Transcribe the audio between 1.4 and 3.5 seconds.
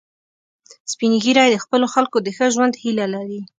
د خپلو خلکو د ښه ژوند هیله لري